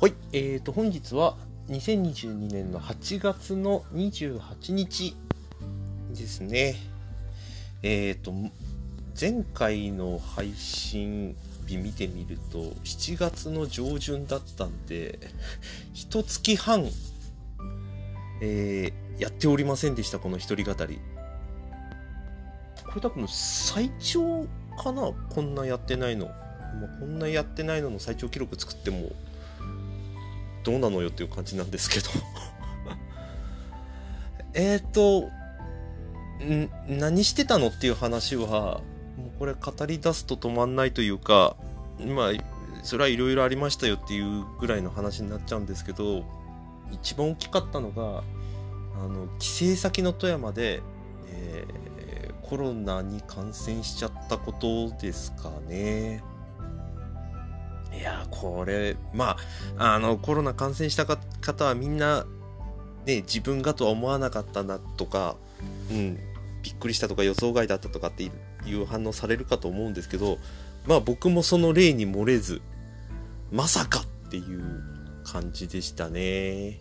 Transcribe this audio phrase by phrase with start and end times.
[0.00, 1.36] はい、えーと、本日は
[1.68, 5.16] 2022年の8月の28日
[6.10, 6.74] ですね。
[7.82, 8.32] えーと、
[9.18, 11.36] 前回の配信
[11.66, 15.18] 日見てみると、7月の上旬だったんで、
[15.92, 16.88] 一月半、
[18.42, 20.98] えー、やっておりませんでした、この一人語り。
[22.86, 24.46] これ多分最長
[24.82, 25.12] かな？
[25.28, 26.26] こんなやってないの。
[26.26, 29.10] もうこんなやってないのの最長記録作っても
[30.62, 32.08] どうなのよっていう感じなんですけど
[34.54, 35.30] えっと、
[36.44, 38.80] ん、何してたのっていう話は、
[39.16, 41.56] もうこれ語り出すと止まんないというか、
[42.04, 42.30] まあ、
[42.82, 46.24] それはいろいろありましたよっていうぐらいの話になっちゃうんですけど、
[46.90, 48.24] 一番大きかったのが、
[48.96, 50.82] あの、帰省先の富山で、
[51.28, 51.79] えー、
[52.50, 56.20] コロナに感染しちゃったことですかね。
[57.96, 59.36] いやこれま
[59.78, 62.26] ああのコロナ感染した方はみんな
[63.06, 65.36] ね自分がとは思わなかったなとか
[65.92, 66.18] うん
[66.62, 68.28] びっくりしたとか予想外だったとかってい
[68.74, 70.38] う反応されるかと思うんですけど
[70.86, 72.62] まあ僕もその例に漏れず
[73.52, 74.82] まさかっていう
[75.24, 76.80] 感じでしたね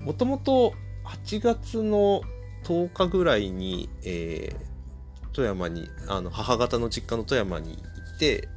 [0.00, 0.72] もともと
[1.04, 2.22] 8月の
[2.64, 4.67] 10日ぐらいに、えー、
[5.38, 7.78] 富山にあの母方の実家の富山に行
[8.16, 8.48] って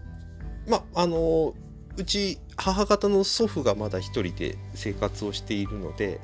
[0.67, 1.53] まあの
[1.95, 6.19] うち母方の祖父がまだ一人で生活をしているので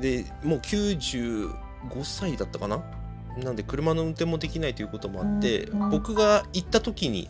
[0.00, 1.50] でもう95
[2.04, 2.84] 歳だったかな？
[3.42, 7.28] なんで車の運転もできないということもあって、僕が行った時に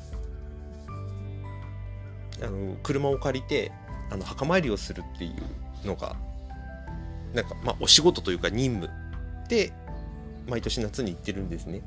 [2.42, 3.72] あの車を借りて
[4.10, 5.32] あの墓参りをするってい
[5.84, 6.14] うのが
[7.32, 8.90] なんかまあお仕事というか任務
[9.48, 9.72] で
[10.48, 11.82] 毎年夏に行ってるんですね。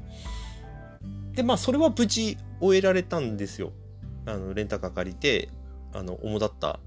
[1.34, 3.72] でまあそれは無事終えられたんですよ。
[4.26, 5.50] あのレンタカー借りて
[5.94, 6.80] あの主だった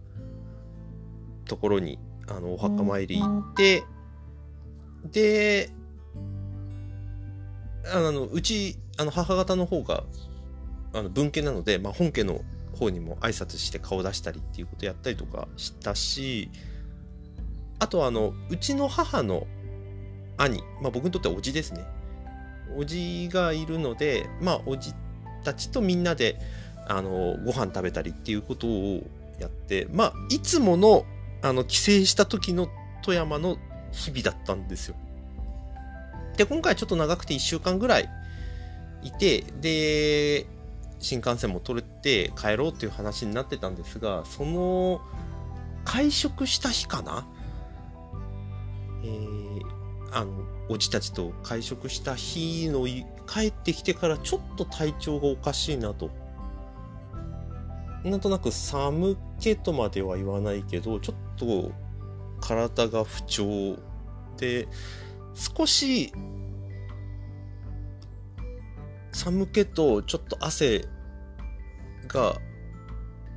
[1.47, 1.98] ところに
[2.29, 3.84] あのお墓参り行って、
[5.11, 5.70] で
[7.92, 10.05] あのうちあの母方の方が
[10.92, 12.40] あの分家なので、まあ、本家の
[12.79, 16.51] 方にも挨拶して顔出したりっていうことやったりとかしたし
[17.79, 19.46] あとあのうちの母の
[20.36, 21.84] 兄、まあ、僕にとってはおじですね。
[22.77, 24.92] おじがいるのでまあおじ
[25.45, 26.39] たちとみんなで
[26.89, 29.02] あのご飯食べたりっていうことを
[29.39, 31.05] やってまあいつもの
[31.42, 32.68] あの帰省した時の
[33.02, 33.58] 富山の
[33.92, 34.96] 日々だったんですよ。
[36.36, 38.08] で今回ちょっと長くて1週間ぐらい
[39.02, 40.46] いてで
[40.98, 45.01] 新幹線も取れて帰ろうっていう話になってたんですがその
[45.84, 47.27] 会食した日かな？
[49.05, 49.44] えー、
[50.14, 50.33] あの
[50.69, 56.11] おじたちと会食した日の帰ってきてからちょっと体調がおかしいなと。
[58.05, 61.73] なんとなく寒気とまでは言わないけど、ちょっと
[62.41, 63.77] 体が不調
[64.36, 64.69] で、
[65.35, 66.13] 少し
[69.11, 70.86] 寒気とちょっと汗
[72.07, 72.36] が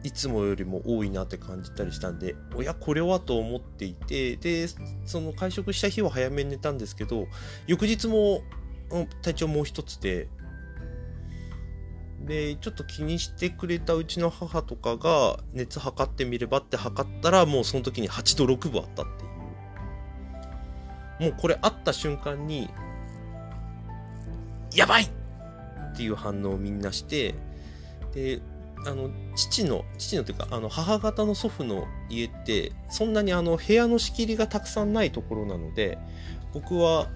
[0.03, 4.67] いつもよりも多いなって感じたりしたんで、おや、これはと思っていて、で、
[5.05, 7.27] その会食した日は早めに寝たんですけど、
[7.67, 8.41] 翌日も
[8.89, 10.29] うん体調もう一つで、
[12.25, 19.27] でちょっと気にしてくれたうちの母とかが熱測ってみればって測ったらもうその時に8度6分あったっていう。
[21.19, 22.69] もうこれあった瞬間に
[24.75, 25.09] やばいっ
[25.95, 27.33] ていう反応をみんなして
[28.13, 28.41] で
[28.85, 35.97] あの父の父のというかあの母方の祖父の家ってそんなにあの部屋の仕切りがたくさんないところなので
[36.53, 37.09] 僕は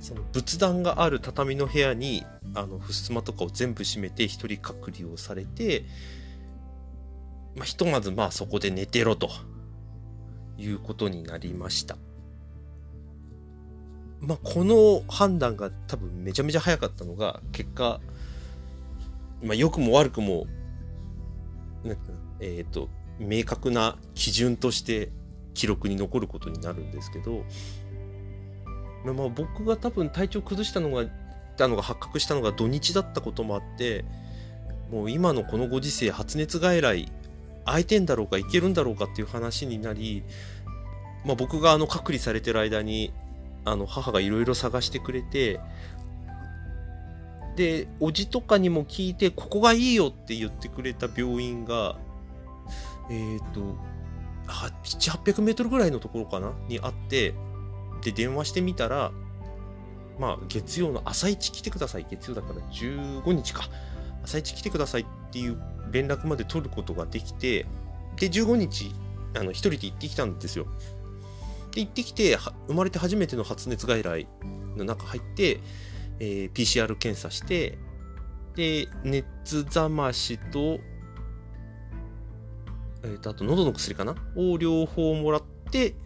[0.00, 5.84] その仏壇がある畳の部屋にあの襖とかを全部閉めて一人隔離をされて、
[7.54, 9.30] まあ、ひとまずまあそこで寝てろと
[10.58, 11.96] いうことになりました。
[14.20, 18.00] まあ、この判断が多分めちゃめちゃ早かったのが結果、
[19.42, 20.46] まあ、良くも悪くも
[22.40, 25.10] えっ、ー、と明確な基準として
[25.54, 27.44] 記録に残ることになるんですけど
[29.04, 31.04] まあ、僕が多分体調崩したのが
[31.56, 34.04] たのが発覚したのが土日だったこともあって
[34.90, 37.10] もう今のこのご時世発熱外来
[37.64, 40.22] 空いてんだろうかいけるんだろうかっていう話になり、
[41.24, 43.12] まあ、僕があの隔離されてる間に
[43.64, 45.60] あの母がいろいろ探してくれて
[47.56, 51.96] でおじとかにも聞いてここがいいよって言ってくれた病院が
[53.10, 53.76] えっ、ー、と
[54.46, 56.52] 700800メートルぐらいのところかな？
[56.68, 57.34] にあって
[58.02, 59.12] で電話してみたら、
[60.18, 62.06] まあ、月曜の朝一来てください。
[62.10, 63.68] 月曜だから15日か。
[64.24, 65.60] 朝一来てくださいっていう
[65.90, 67.66] 連絡まで取ることができて、
[68.16, 68.94] で、15日、
[69.36, 70.66] あの、一人で行ってきたんですよ。
[71.72, 74.26] で、行ってきて、生まれて初めての発熱外来
[74.76, 75.60] の中入って、
[76.24, 77.78] えー、PCR 検査して、
[78.54, 80.78] で、熱冷ましと、
[83.02, 84.14] えっ、ー、と、あと喉の薬かな？
[84.36, 85.42] を両方もらっ
[85.72, 85.96] て、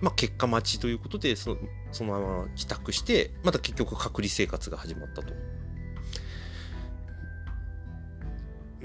[0.00, 1.56] まあ、結果待ちということで、その、
[1.90, 5.34] そのまま帰宅して、また結局隔離生活が始まったと。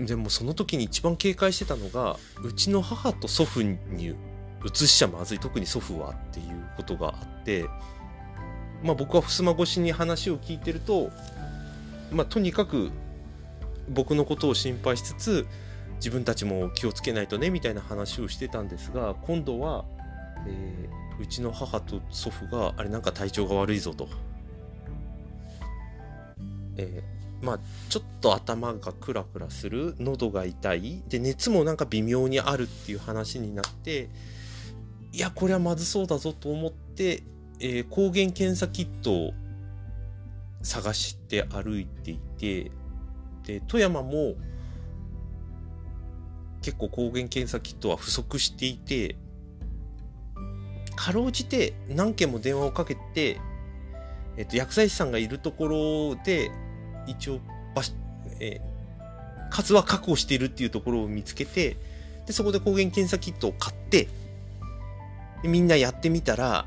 [0.04, 4.16] でもその時に一番警戒してたのが、うちの母と祖父に
[4.66, 7.66] 移しちゃまずい、特に祖父はっていうことがあって、
[8.84, 11.12] まあ僕は襖越しに話を聞いてると、
[12.12, 12.92] まあとにかく
[13.90, 15.48] 僕のことを心配しつつ、
[15.96, 19.86] 自分たちも気をつけないとねみたいな話をしてたんですが、今度は、
[20.48, 24.08] えー、うちの母と祖父が、あれなんか体調が悪いぞと。
[26.78, 27.60] えーまあ、
[27.90, 34.10] ちょっと頭がクラクラする、喉が痛い、で、熱もなんか微妙にあるっていう話になって、
[35.14, 37.24] いや、これはまずそうだぞと思って、
[37.60, 39.34] えー、抗原検査キットを
[40.62, 42.72] 探して歩いていて、
[43.46, 44.36] で、富山も
[46.62, 49.16] 結構抗原検査キットは不足していて、
[50.96, 53.40] かろうじて何件も電話をかけて、
[54.36, 56.52] えっと、薬剤師さんがいるところで、
[57.08, 57.40] 一応
[57.74, 57.94] 場所、
[58.40, 61.78] えー、数は確保しているっていうところを見つけて、
[62.26, 64.10] で、そこで抗原検査キットを買って、
[65.44, 66.66] みんなやってみたら、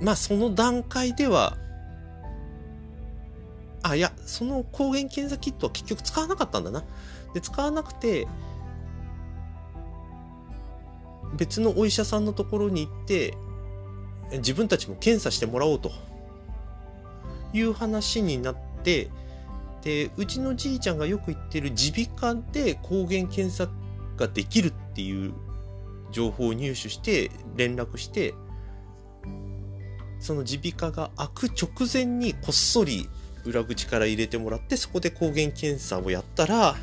[0.00, 1.56] まあその段階では、
[3.82, 6.84] あ、いや、その抗原検査キットは結局使わなかったんだな。
[7.34, 8.26] で、使わなくて、
[11.36, 13.36] 別のお医者さんのところに行って、
[14.32, 15.92] 自分たちも検査してもらおうと
[17.52, 19.10] いう話になって、
[19.82, 23.68] で、うちのじいちゃんがよく言ってる耳鼻科で抗原検査
[24.16, 25.34] ができるっていう
[26.10, 28.32] 情報を入手して連絡して、
[30.24, 33.10] その耳鼻科が開く直前にこっそり
[33.44, 36.76] 裏口から入れてもらって、そこで抗原検査をやったら、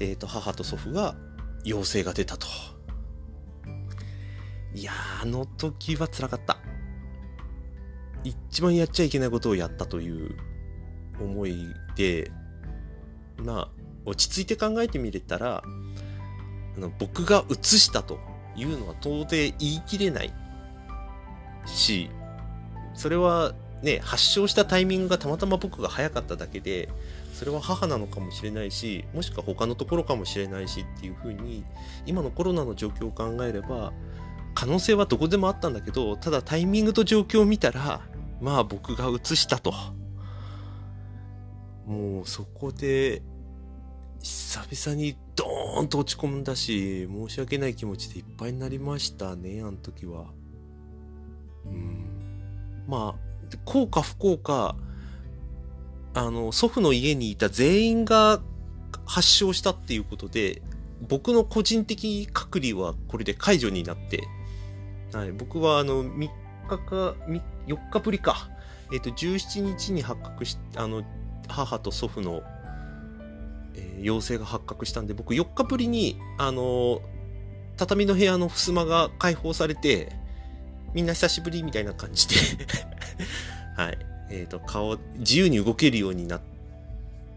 [0.00, 1.14] え、ー、と、母と祖父が
[1.62, 2.46] 陽性が出たと。
[4.74, 6.56] いや、あの時は辛かった。
[8.24, 10.34] 一番やっちゃいけないことをやったという
[11.20, 11.66] 思い
[11.96, 12.32] で、
[13.36, 13.68] まあ、
[14.06, 15.62] 落ち着いて考えてみれたら、
[16.78, 18.18] あの僕が移したと
[18.56, 20.32] いうのは到底言い切れない
[21.66, 22.08] し、
[22.94, 26.88] それはね、発症したタイミングがたまたま僕が早かっただけで、
[27.34, 31.64] それは母なのかもしれないし、もしくは他のところかもしれないしっていうふうに、
[32.06, 33.92] 今のコロナの状況を考えれば、
[34.54, 38.00] 可能性はどこでもあったんだけど、ただタイミングと状況を見たら、
[38.40, 39.74] まあ僕が移したと。
[41.86, 43.22] もうそこで、
[44.20, 50.32] 久々にドーンと落ち込んだし、申し訳ない気持ちでいっぱいになりましたね、あの時は。
[51.66, 52.03] うん。
[52.86, 54.76] まあ、幸か不幸か、
[56.14, 58.40] あの、祖父の家にいた全員が
[59.04, 60.62] 発症したっていうことで、
[61.08, 64.26] 僕の個人的隔離はこれで解除になって、
[65.12, 66.28] はい、僕はあの、3
[66.68, 67.14] 日か、
[67.66, 68.48] 4日ぶりか。
[68.92, 71.02] えっ、と、17日に発覚し、あの、
[71.48, 72.42] 母と祖父の、
[73.74, 77.00] えー、陽性が発覚したんで、僕4日ぶりに、あの、
[77.76, 80.12] 畳の部屋の襖が開放されて、
[80.94, 82.34] みんな久しぶりみたいな感じで
[83.76, 83.98] はい。
[84.30, 86.40] えっ、ー、と、顔、自由に動けるようになっ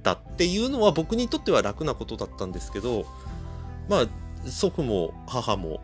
[0.03, 3.05] たっていうのは僕にとっては楽なことだったんですけど、
[3.89, 4.07] まあ、
[4.49, 5.81] 祖父も母も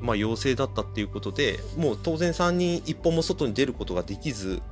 [0.00, 4.62] まあ、陽性だったっていうことで、もう当然3人一本も外に出ることができず、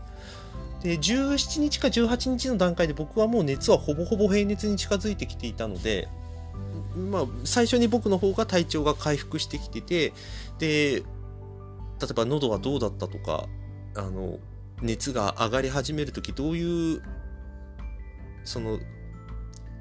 [0.82, 6.08] で、17日か18日の段階で僕はもう熱はほぼほぼ平熱に近づいてきていたので、
[7.10, 10.12] まあ、最初に僕の方が体調が回復してきてて、
[10.58, 11.02] で、
[12.04, 13.48] 例えば喉はどうだったとか、
[13.96, 14.38] あの、
[14.82, 17.02] 熱が上がり始めるときどういう、
[18.44, 18.78] その、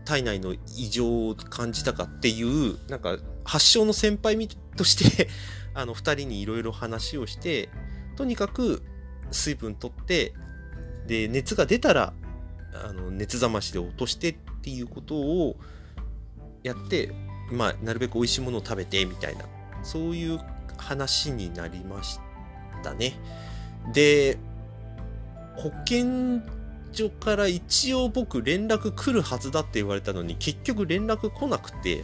[0.06, 5.27] 体内の異常を感じたかっていう、なんか発症の先輩として
[5.74, 7.70] あの、二人にいろいろ話をして、
[8.15, 8.84] とにかく
[9.32, 10.34] 水分取って、
[11.08, 12.13] で、熱が出たら、
[12.74, 15.58] あの、熱冷ましで落としてっていうことを
[16.63, 17.13] やって、
[17.51, 19.46] まあ、なるべく美味しいものを食べて、みたいな、
[19.84, 20.39] そういう
[20.77, 22.20] 話になりまし
[22.84, 23.13] たね。
[23.93, 24.38] で、
[25.55, 26.43] 保健
[26.91, 32.03] 所から一応僕連絡来るはずだって言われたのに結局連絡来なくて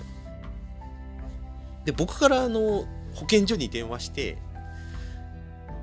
[1.86, 4.38] で僕からあの保健所に電話して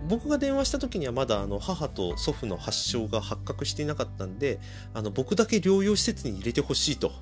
[0.09, 4.61] 僕が電話した時にはまだあの母と祖父の発症が発覚していなかったんで
[4.95, 7.12] あの僕だけ療養施設に入れてほしいと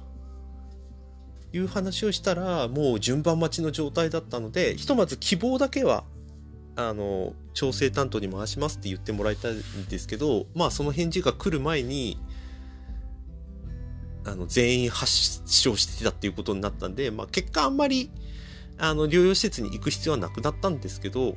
[1.54, 6.02] いう話をしたらもう順番待ちの状態だったのでひとまず希望だけは
[6.74, 12.18] あの調整担当に回しますって言ってもらいたいんですけどまあその返事が来る前に
[14.26, 18.10] あの全員発症してたっていうことになったんで、まあ、結果あんまり
[18.76, 21.36] あの療養施設に行く必要はなくなったんですけど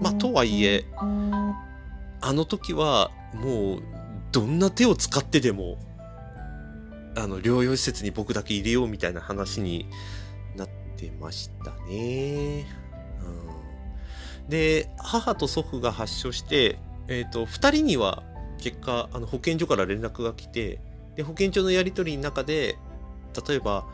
[0.00, 3.82] まあとはいえあの時はもう
[4.30, 5.78] どんな手を使ってでも
[7.16, 9.86] あの療養施設に僕だけ入れようみたいな話に
[10.54, 12.66] なってましたね。
[14.42, 18.22] うん、で母と祖父が発症して、えーと、2人には
[18.58, 20.78] 結果あの保健所から連絡が来て
[21.16, 22.76] で保健所のやり取りの中で
[23.48, 23.86] 例えば、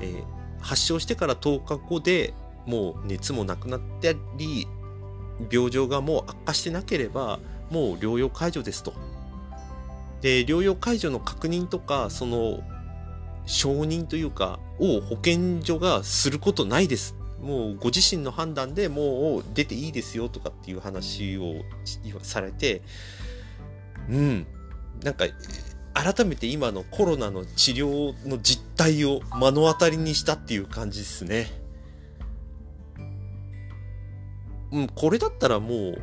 [0.00, 0.24] えー、
[0.60, 2.34] 発症してから10日後で
[2.66, 4.66] もう熱もなくなったり
[5.50, 7.38] 病状がもう悪化してなければ
[7.70, 8.92] もう療養解除ですと。
[10.20, 12.60] で療養解除の確認とかその
[13.44, 21.62] 承認というかを保健所がすることないですもうご自身の判断でもう出ていいですよとかっていう話を
[22.22, 22.82] されて
[24.08, 24.46] うん
[25.04, 25.26] なんか
[25.96, 31.46] 改めて今のコロナの治療の実態を目の当たりにしたっていう感じですね。
[34.72, 36.02] うん、これだったらもう、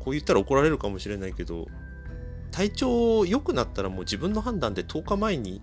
[0.00, 1.66] こう言ったら怒られるかもしれないけど、
[2.50, 5.62] 体調良くなったらもう自分の判断で10日前に、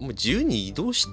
[0.00, 1.06] もう自由に移動し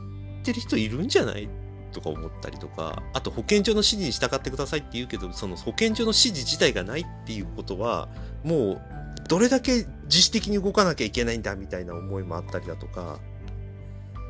[0.43, 1.49] てる人いるんじゃない？
[1.91, 8.07] とか思ったりとか、あと保健所の指示に従ってくださいって言うけど、その保健所の指示自体がないっていうことは、
[8.43, 8.81] もう
[9.27, 13.19] どれだけ自主的に動かなきゃいけないんだみたいな思いもあったりだとか、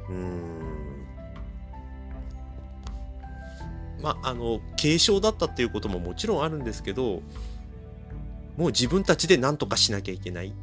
[0.09, 0.41] うん。
[4.01, 7.21] まあ、あの、軽症だったっていうことももちろんあるんですけど、
[8.57, 10.53] もう自分たちで何とかしなきゃいけないっ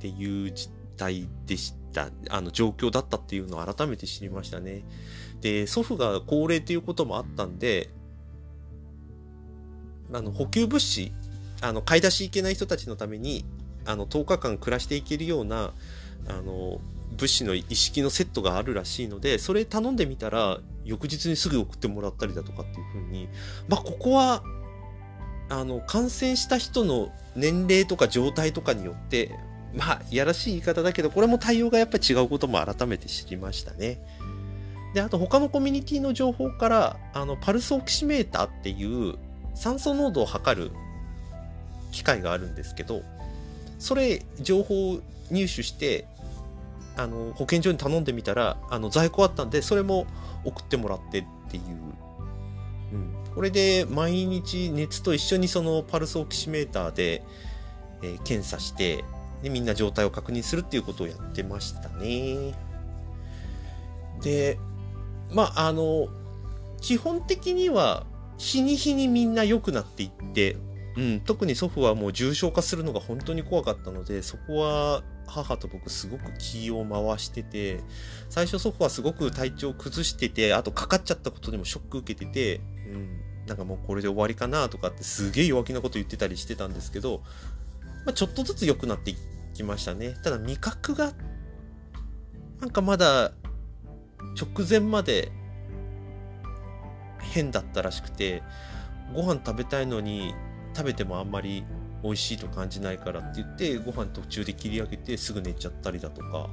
[0.00, 2.08] ていう実態でした。
[2.30, 4.82] あの、状況だったっていうのを改めて知りましたね。
[5.40, 7.90] で、祖父が高齢っていうこともあったんで、
[10.12, 11.12] あの、補給物資、
[11.60, 13.44] あの、買い出し行けない人たちのために、
[13.84, 15.72] あの、10日間暮らしていけるような、
[16.28, 16.80] あの、
[17.12, 23.28] 物資の一式のセットがあるらしいので、それ頼んでみたら、翌日にすぐ送ってもらったりだとかっていう風に、
[23.68, 24.42] まあ、ここは、
[25.50, 29.32] あの、感染した人の年齢とか状態とかによって、
[29.74, 33.98] まあ、いやらしい言い方だけど、これも対応がやっぱり違うことも改めて知りましたね。
[34.94, 39.16] で、あと他のコミュニティの情報から、あの、パルスオキシメーターっていう
[39.54, 40.72] 酸素濃度を測る
[41.92, 43.02] 機械があるんですけど、
[43.78, 46.06] それ、情報を入手して、
[46.96, 50.06] あの、保健所に頼んでみたら、あの、在庫あったんで、それも
[50.44, 51.62] 送ってもらってっていう。
[53.34, 57.22] これで、毎日熱と一緒にそのパルスオキシメーターで、
[58.02, 59.04] えー、検査して、
[59.42, 62.54] で、みんな状態を確認するっていうことをやってましたね。
[64.22, 64.58] で、
[65.32, 66.08] まあ、あの、
[66.80, 68.06] 基本的には、
[68.38, 70.56] 日に日にみんな良くなっていって、
[70.96, 77.80] うん、特に祖父はもう重症化するのが本当に怖かったので、そこは母と僕すごく気を回してて、
[78.28, 82.60] 最初祖父はすごく体調を崩してて、あとかかっちゃったことにもショック受けてて、
[82.90, 87.22] うん、なんかもうこれで終わりかなとかってすげえ弱気なこと言ってたりしてたんですけど、
[88.04, 89.14] まあ、ちょっとずつ良くなって
[89.54, 90.14] きましたね。
[90.22, 91.12] ただ味覚が、
[92.60, 93.32] なんかまだ
[94.38, 95.30] 直前まで
[97.20, 98.42] 変だったらしくて、
[99.14, 100.34] ご飯食べたいのに
[100.74, 101.64] 食べてもあんまり
[102.02, 106.48] 美味しいと感じないからって言ってご飯途中で切り上げてすぐ寝ちゃったりだとか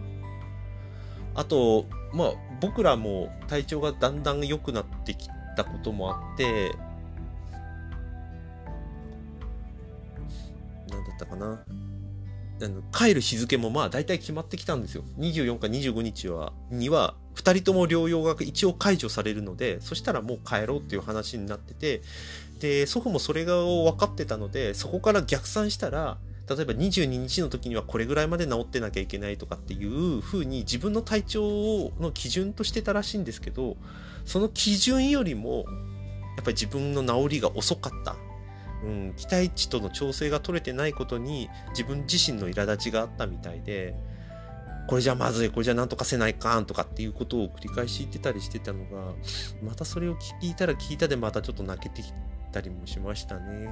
[1.36, 6.72] あとまあ僕らも体調がだんだん良くなってきたこともあって
[10.90, 11.64] 何だったかな。
[12.60, 15.04] あの帰る日付もまあ大体決まってきたんですよ。
[15.20, 22.02] 24か25日はには2人とも療養が一応解除されるのでそしたらもう帰ろうっていう話になってて
[22.60, 26.18] で、祖父もそれが分かってたので、そこから逆算したら、
[26.50, 33.76] 例えば22日の時にはこれぐらいまで治ってなきゃいけないとかっていう風に自分の体調の基準としてたらしいんですけど、
[34.26, 35.66] その基準よりも、
[36.38, 38.16] やっぱり自分の治りが遅かった。
[38.84, 43.96] うん、期待値との調整が取れてないことに自分自身の苛立ちがあったみたいで、
[44.88, 49.14] これじゃまずい、これじゃなんとかせないかんとかっていうことを繰り返し言ってたりしてたのが、
[49.62, 52.14] またそれを聞いたら聞いたでまたちょっと泣けてき
[52.54, 53.68] たりもしましたね。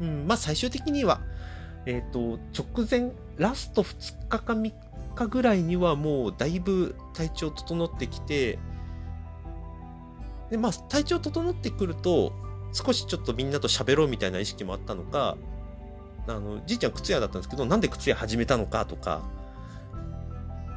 [0.00, 1.20] うん、まあ最終的には、
[1.86, 4.72] えっ、ー、と、直前、ラスト2日か3
[5.14, 8.58] 日ぐらいにはもうだいぶ体調整ってきて、
[10.50, 12.32] で、まあ体調整ってくると、
[12.72, 15.36] 少しちょっとみんなと喋ろうみたいな意識もあったのか、
[16.26, 19.22] あの、じいちゃん靴屋だったんですけど、なんで靴屋始めたのかとか、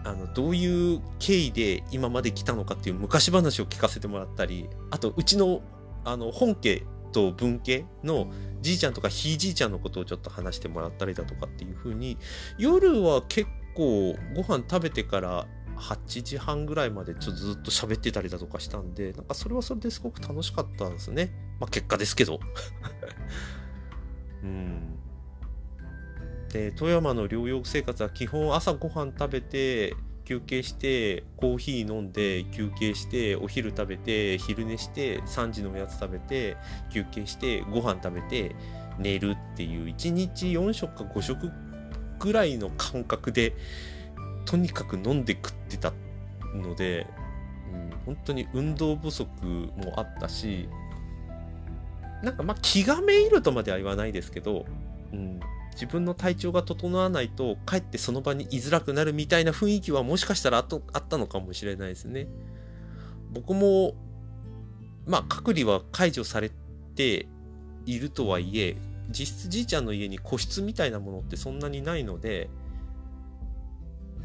[0.03, 5.61] あの、どういう経緯で今まで来たのかっていう昔話を聞かせてもらったり、あと、うちの、
[6.05, 12.17] あの、本家と文家のじいちゃんとかひいじいちゃんのことをちょっと話してもらったりだとかっていう風に、
[12.57, 15.47] 夜は結構ご飯食べてから
[15.77, 21.31] 8時半ぐらいまでちょっとずっと喋ってたりだとかしたんで、なんかそれはそれですごく楽しかったんですね。
[21.59, 22.39] まあ結果ですけど。
[24.43, 24.97] うん。
[26.49, 29.95] で、富山の療養生活は基本朝ご飯食べて、
[30.27, 36.57] 休憩してコーヒー飲んで休憩してお昼食べて昼寝して3時のおやつ食べて
[36.91, 38.53] 休憩してご飯食べて
[38.99, 41.49] 寝るっていう1日4食か5食
[42.19, 43.53] ぐらいの感覚で
[44.43, 45.93] とにかく飲んで食ってた
[46.53, 47.07] ので、
[47.73, 49.31] うん、本当に運動不足
[49.77, 50.67] もあったし
[52.21, 54.65] なんかまあ気がめいるとまでは言わないですけど、
[55.13, 55.39] うん、
[55.77, 62.27] 自分の体調が整わないとかえってその場に居づらくなるみたいな雰囲気はもしかしたらあったのかもしれないですね。
[63.31, 63.93] 僕も
[65.05, 66.49] まあ隔離は解除され
[66.95, 67.27] て
[67.85, 68.75] いるとはいえ
[69.09, 72.49] 実質じいちゃんの家に個室みたいなものってそんなにないので、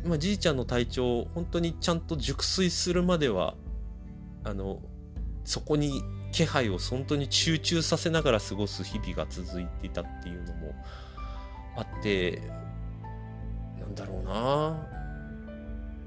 [0.05, 3.55] まあ、じいちゃんの体調を本当にちゃんと熟睡するまでは
[4.43, 4.81] あの
[5.45, 10.75] そこに気配を本当に集中させながら過ごす日々が続いていたっていうのも
[11.77, 12.43] あって、
[13.81, 14.87] なんだろうな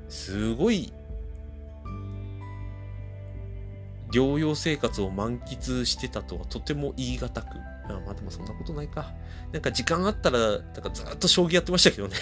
[0.09, 0.93] すごい、
[4.11, 7.45] 療養生活を満喫してたとはとても言い難く。
[7.87, 9.13] あまあでもそんなことないか。
[9.51, 12.15] なんか時間あったら、なんかずっと将棋やってましたけどね。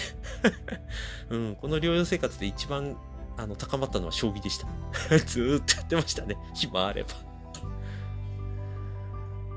[1.30, 2.96] うん、この療養生活で一番
[3.36, 4.66] あの高まったのは将棋でした。
[5.26, 6.36] ずーっとやってましたね。
[6.54, 7.10] 暇あれば。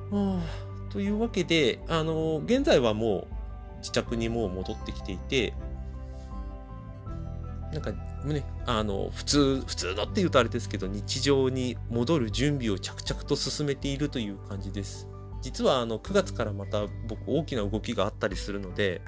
[0.09, 3.36] はあ、というわけで、あの、現在はもう、
[3.79, 5.53] 自宅にもう戻ってきていて、
[7.71, 7.91] なんか
[8.25, 15.07] ね、あの、普通、普通のって言うとあれですけど、日常に戻る準備を着々と進めているという感じです。
[15.41, 19.01] 実はあの、9月からまた僕大きな動きがあったりするので、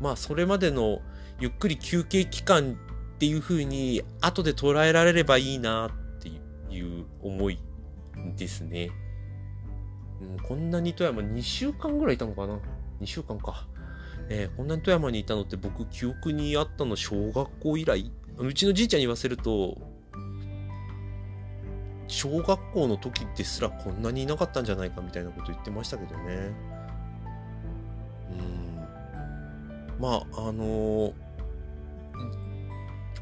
[0.00, 1.00] まあ、それまでの
[1.40, 2.76] ゆっくり休憩期間
[3.14, 5.90] っていう風に後で捉えられればいいなっ
[6.22, 6.28] て
[6.74, 7.58] いう思い
[8.36, 8.90] ですね。
[10.20, 12.58] うん、こんなに富山2週間ぐらいいたのかな
[13.00, 13.66] ?2 週間か。
[14.28, 18.10] えー、こんなに富山にいたのって僕記憶にあったの小学校以来？
[18.38, 19.76] うちのじいちゃんに言わせると
[22.08, 26.52] 小学校の時ですらこんなにいなかったんじゃないかみたいなこと言ってましたけどね。
[28.30, 30.00] うん。
[30.00, 31.12] まああのー、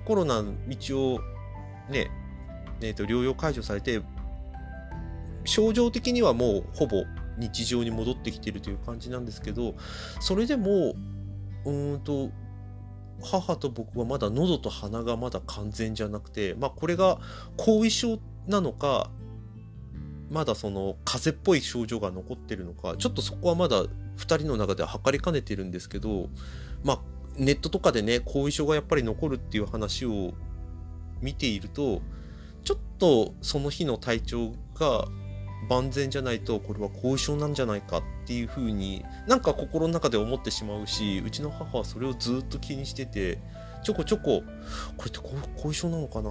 [0.06, 1.20] コロナ道を
[1.90, 2.10] ね
[2.80, 4.02] えー、と療養解除されて
[5.44, 7.04] 症状的にはもうほぼ
[7.42, 9.74] 日常に戻ってきてるという感じなんですけど
[10.20, 10.94] それでも
[11.64, 12.31] うんと
[13.22, 17.18] 母と僕はまだ喉と鼻がまだ完全じゃなくてまあこれが
[17.57, 19.11] 後遺症なのか
[20.31, 26.28] まだその風邪っぽい症状が残ってるのかちょっとそこはまだ2人の中では測りかねてるんですけど
[26.83, 27.00] まあ
[27.37, 30.33] ネットとかでね後遺症がやっぱり残るっていう話を
[31.20, 32.00] 見ていると
[32.64, 35.07] ちょっとその日の体調が
[35.68, 43.38] 万全じゃないとこれは後遺症なんじゃないかっていうふうになんか心の中で思ってしまうしうちの母はそれをずっと気にしてて
[43.85, 44.42] ちょこちょこ
[44.96, 46.31] これって後遺症なのかな？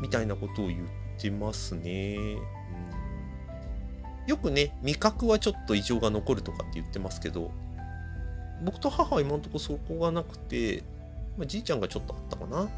[0.00, 2.16] みたいなことを言ってますね、
[4.26, 7.52] よくね味覚はちょっと異常が残るとかって言ってますけど
[8.64, 10.82] 僕と母は今のところそこがなくて、
[11.36, 12.62] まあ、じいちゃんがちょっとあったかな。
[12.62, 12.68] うん。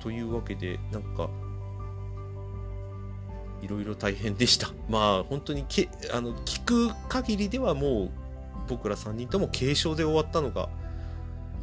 [0.00, 1.28] というわけで、なんか、
[3.62, 4.70] いろいろ大変でした。
[4.88, 8.10] まあ、本当にけ、あの、聞く限りではもう、
[8.68, 10.68] 僕ら3人とも軽症で終わったのが、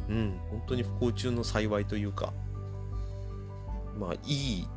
[0.08, 2.32] うん、本当に不幸中の幸いというか、
[3.98, 4.68] まあ、いい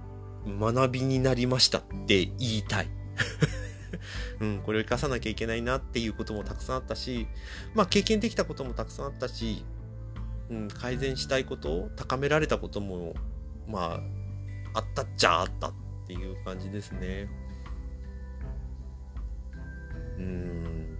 [0.59, 2.89] 学びになりましたって言いたい。
[4.39, 7.27] うん、これを生かさなきゃいけないなっていうこともたくさんあったし、
[7.75, 9.63] まあ、経験できたこともたくさんあったし、
[10.49, 13.13] うん、改善したいこと、高められたことも
[13.67, 13.99] ま
[14.73, 15.73] あ、あったっちゃあったっ
[16.07, 17.27] ていう感じですね。
[20.17, 20.97] うん。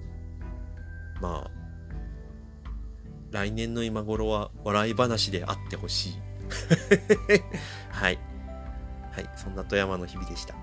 [1.20, 1.52] まあ、
[3.32, 6.14] 来年の今頃は笑い話であってほしい。
[7.90, 8.20] はい。
[9.12, 10.56] はい、そんな富山の日々でした。